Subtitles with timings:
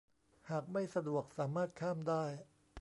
[0.49, 2.23] หากไม่สะดวกสามารถข้ามได้